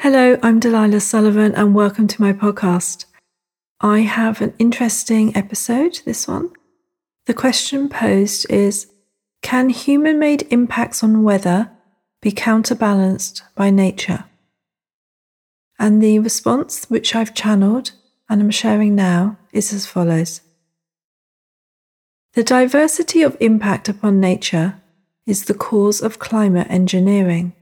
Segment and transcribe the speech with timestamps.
[0.00, 3.06] Hello, I'm Delilah Sullivan, and welcome to my podcast.
[3.80, 6.52] I have an interesting episode, this one.
[7.26, 8.86] The question posed is
[9.42, 11.72] Can human made impacts on weather
[12.22, 14.26] be counterbalanced by nature?
[15.80, 17.90] And the response, which I've channeled
[18.30, 20.42] and am sharing now, is as follows
[22.34, 24.80] The diversity of impact upon nature
[25.26, 27.52] is the cause of climate engineering.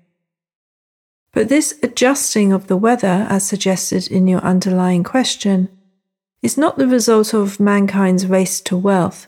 [1.36, 5.68] But this adjusting of the weather, as suggested in your underlying question,
[6.40, 9.26] is not the result of mankind's race to wealth,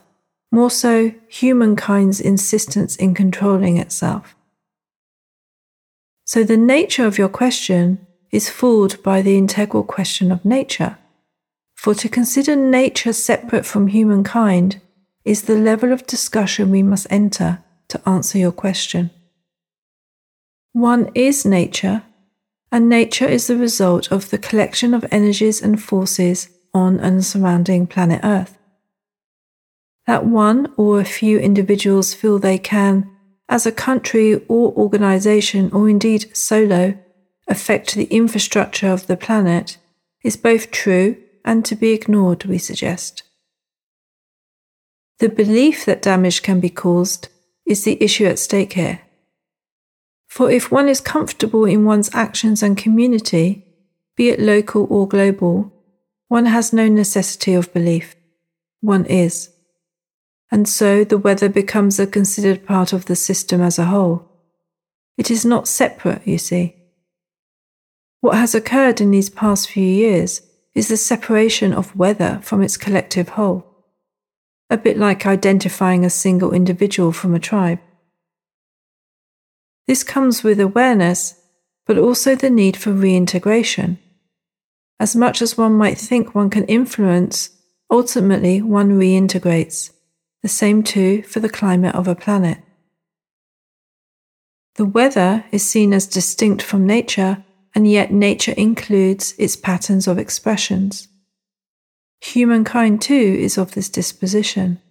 [0.51, 4.35] more so humankind's insistence in controlling itself.
[6.25, 10.97] So the nature of your question is fooled by the integral question of nature.
[11.75, 14.81] For to consider nature separate from humankind
[15.25, 19.11] is the level of discussion we must enter to answer your question.
[20.73, 22.03] One is nature,
[22.71, 27.87] and nature is the result of the collection of energies and forces on and surrounding
[27.87, 28.57] planet Earth.
[30.05, 33.09] That one or a few individuals feel they can,
[33.47, 36.97] as a country or organization, or indeed solo,
[37.47, 39.77] affect the infrastructure of the planet
[40.23, 43.23] is both true and to be ignored, we suggest.
[45.17, 47.29] The belief that damage can be caused
[47.65, 49.01] is the issue at stake here.
[50.29, 53.65] For if one is comfortable in one's actions and community,
[54.15, 55.73] be it local or global,
[56.27, 58.15] one has no necessity of belief.
[58.79, 59.49] One is.
[60.51, 64.29] And so the weather becomes a considered part of the system as a whole.
[65.17, 66.75] It is not separate, you see.
[68.21, 70.41] What has occurred in these past few years
[70.75, 73.65] is the separation of weather from its collective whole,
[74.69, 77.79] a bit like identifying a single individual from a tribe.
[79.89, 81.33] This comes with awareness,
[81.87, 83.97] but also the need for reintegration.
[84.99, 87.49] As much as one might think one can influence,
[87.89, 89.91] ultimately one reintegrates.
[90.43, 92.59] The same too for the climate of a planet.
[94.75, 100.19] The weather is seen as distinct from nature, and yet nature includes its patterns of
[100.19, 101.07] expressions.
[102.21, 104.81] Humankind too is of this disposition.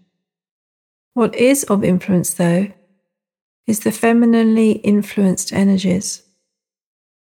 [1.14, 2.72] What is of influence, though,
[3.68, 6.22] is the femininely influenced energies.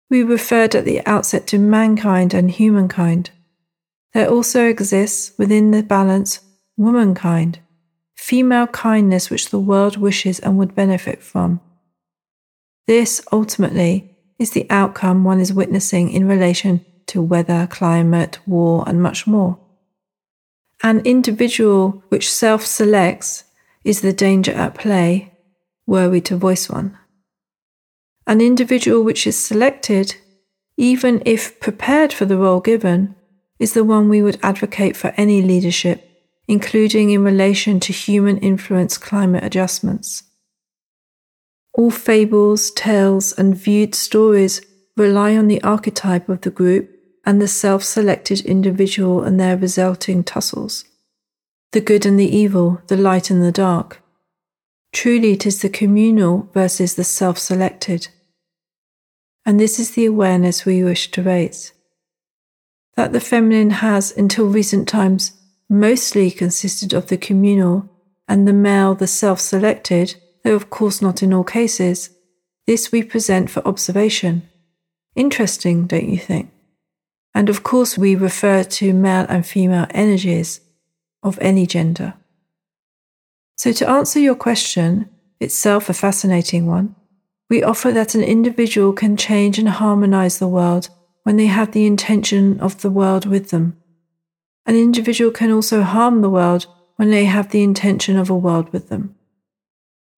[0.09, 3.31] We referred at the outset to mankind and humankind.
[4.13, 6.39] There also exists within the balance
[6.77, 7.59] womankind,
[8.15, 11.59] female kindness which the world wishes and would benefit from.
[12.87, 19.03] This, ultimately, is the outcome one is witnessing in relation to weather, climate, war, and
[19.03, 19.59] much more.
[20.81, 23.43] An individual which self selects
[23.83, 25.33] is the danger at play
[25.87, 26.95] were we to voice one.
[28.27, 30.15] An individual which is selected,
[30.75, 33.15] even if prepared for the role given,
[33.57, 36.03] is the one we would advocate for any leadership,
[36.47, 40.23] including in relation to human influence climate adjustments.
[41.73, 44.61] All fables, tales, and viewed stories
[44.97, 46.89] rely on the archetype of the group
[47.25, 50.85] and the self selected individual and their resulting tussles.
[51.71, 54.01] The good and the evil, the light and the dark,
[54.93, 58.07] Truly, it is the communal versus the self selected.
[59.45, 61.73] And this is the awareness we wish to raise.
[62.95, 65.33] That the feminine has, until recent times,
[65.69, 67.89] mostly consisted of the communal
[68.27, 72.09] and the male, the self selected, though of course not in all cases,
[72.65, 74.49] this we present for observation.
[75.15, 76.51] Interesting, don't you think?
[77.33, 80.59] And of course, we refer to male and female energies
[81.23, 82.15] of any gender.
[83.57, 85.09] So, to answer your question,
[85.39, 86.95] itself a fascinating one,
[87.49, 90.89] we offer that an individual can change and harmonize the world
[91.23, 93.75] when they have the intention of the world with them.
[94.67, 96.67] An individual can also harm the world
[96.97, 99.15] when they have the intention of a world with them.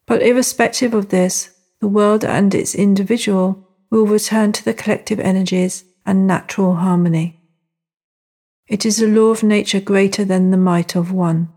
[0.05, 1.49] But irrespective of this,
[1.79, 7.39] the world and its individual will return to the collective energies and natural harmony.
[8.67, 11.53] It is a law of nature greater than the might of one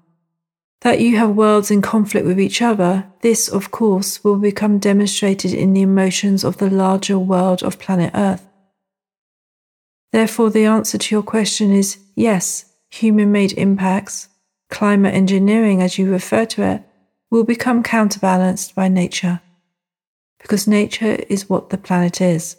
[0.83, 5.55] that you have worlds in conflict with each other, this, of course, will become demonstrated
[5.55, 8.45] in the emotions of the larger world of planet Earth.
[10.11, 14.29] Therefore, the answer to your question is yes, human made impacts,
[14.71, 16.83] climate engineering, as you refer to it,
[17.31, 19.41] will become counterbalanced by nature,
[20.41, 22.57] because nature is what the planet is.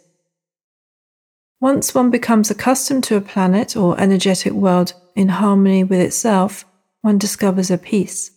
[1.60, 6.64] Once one becomes accustomed to a planet or energetic world in harmony with itself,
[7.04, 8.30] one discovers a peace.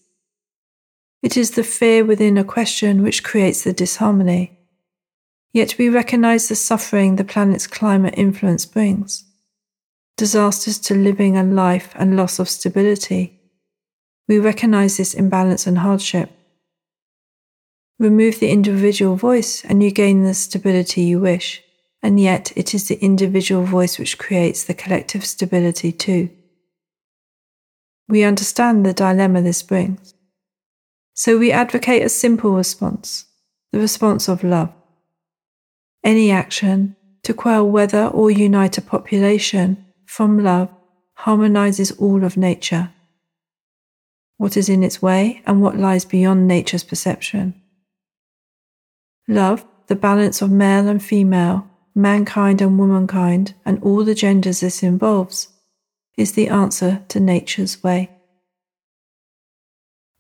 [1.24, 4.60] It is the fear within a question which creates the disharmony.
[5.54, 9.24] Yet we recognize the suffering the planet's climate influence brings
[10.18, 13.40] disasters to living and life and loss of stability.
[14.28, 16.30] We recognize this imbalance and hardship.
[18.00, 21.64] Remove the individual voice and you gain the stability you wish,
[22.04, 26.30] and yet it is the individual voice which creates the collective stability too.
[28.08, 30.14] We understand the dilemma this brings.
[31.14, 33.26] So we advocate a simple response,
[33.72, 34.72] the response of love.
[36.04, 40.70] Any action to quell weather or unite a population from love
[41.16, 42.92] harmonizes all of nature,
[44.38, 47.60] what is in its way and what lies beyond nature's perception.
[49.28, 54.84] Love, the balance of male and female, mankind and womankind, and all the genders this
[54.84, 55.50] involves,
[56.18, 58.10] is the answer to nature's way.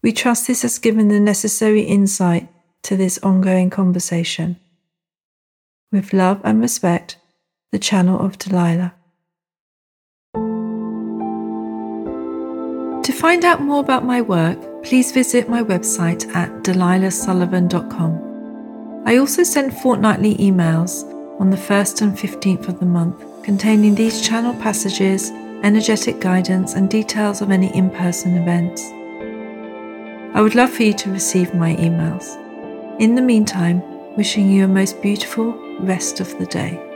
[0.01, 2.47] We trust this has given the necessary insight
[2.83, 4.57] to this ongoing conversation.
[5.91, 7.17] With love and respect,
[7.71, 8.93] the channel of Delilah.
[13.03, 19.03] To find out more about my work, please visit my website at delilahsullivan.com.
[19.05, 21.03] I also send fortnightly emails
[21.39, 25.31] on the 1st and 15th of the month containing these channel passages,
[25.63, 28.81] energetic guidance, and details of any in person events.
[30.35, 32.35] I would love for you to receive my emails.
[32.99, 33.81] In the meantime,
[34.15, 36.86] wishing you a most beautiful rest of the day.